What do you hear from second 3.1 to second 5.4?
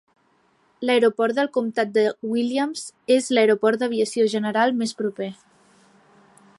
és l'aeroport d'aviació general més proper.